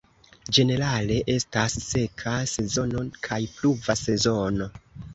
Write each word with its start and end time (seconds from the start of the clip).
Ĝenerale 0.57 1.17
estas 1.33 1.77
seka 1.89 2.35
sezono 2.57 3.07
kaj 3.31 3.41
pluva 3.59 4.01
sezono. 4.07 4.73